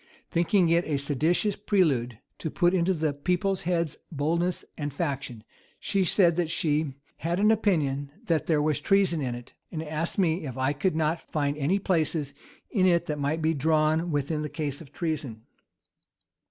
thinking 0.31 0.69
it 0.69 0.83
a 0.85 0.97
seditious 0.97 1.55
prelude 1.55 2.17
to 2.39 2.49
put 2.49 2.73
into 2.73 2.91
the 2.91 3.13
people's 3.13 3.69
heads 3.69 3.97
boldness 4.11 4.65
and 4.75 4.91
faction:[*] 4.91 5.43
she 5.79 6.03
said, 6.03 6.49
she 6.49 6.95
had 7.17 7.39
an 7.39 7.51
opinion 7.51 8.11
that 8.25 8.47
there 8.47 8.63
was 8.63 8.79
treason 8.79 9.21
in 9.21 9.35
it, 9.35 9.53
and 9.71 9.83
asked 9.83 10.17
me 10.17 10.47
if 10.47 10.57
I 10.57 10.73
could 10.73 10.95
not 10.95 11.31
find 11.31 11.55
any 11.55 11.77
places 11.77 12.33
in 12.71 12.87
it 12.87 13.05
that 13.05 13.19
might 13.19 13.43
be 13.43 13.53
drawn 13.53 14.09
within 14.09 14.41
the 14.41 14.49
case 14.49 14.81
of 14.81 14.91
treason? 14.91 15.43